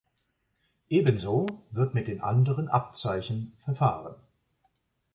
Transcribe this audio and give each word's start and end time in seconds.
Ebenso 0.89 1.45
wird 1.69 1.93
mit 1.93 2.07
den 2.07 2.21
anderen 2.21 2.69
Abzeichen 2.69 3.55
verfahren. 3.59 4.15